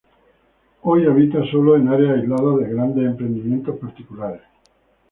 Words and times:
Hoy 0.81 1.05
habita 1.05 1.45
sólo 1.51 1.75
en 1.75 1.87
áreas 1.87 2.15
aisladas 2.17 2.57
de 2.57 2.73
grandes 2.73 3.05
emprendimientos 3.05 3.77
particulares. 3.77 4.41